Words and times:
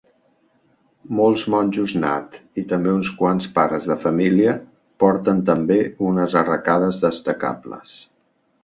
Molts 1.17 1.43
monjos 1.55 1.93
Nath 2.05 2.39
i 2.63 2.65
també 2.73 2.93
uns 3.01 3.11
quants 3.19 3.51
pares 3.59 3.87
de 3.93 3.99
família 4.07 4.57
porten 5.05 5.45
també 5.53 5.79
unes 6.11 6.39
arracades 6.45 7.05
destacables. 7.09 7.97